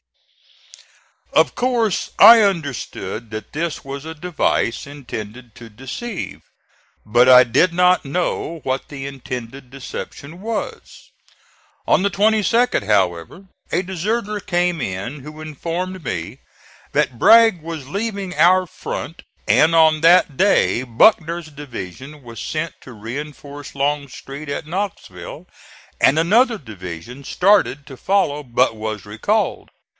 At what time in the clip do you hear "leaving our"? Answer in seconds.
17.87-18.65